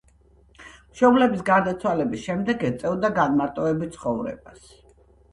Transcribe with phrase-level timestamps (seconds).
[0.93, 4.65] მშობლების გარდაცვალების შემდეგ ეწეოდა განმარტოებით ცხოვრებას.